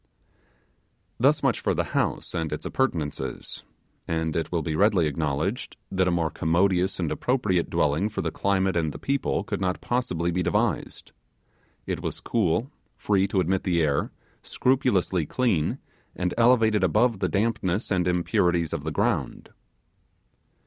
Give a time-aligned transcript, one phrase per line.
[1.19, 3.63] Thus much for the house, and its appurtenances;
[4.07, 8.31] and it will be readily acknowledged that a more commodious and appropriate dwelling for the
[8.31, 11.11] climate and the people could not possibly be devised.
[11.85, 14.11] It was cool, free to admit the air,
[14.41, 15.77] scrupulously clean,
[16.15, 19.51] and elevated above the dampness and impurities of the ground.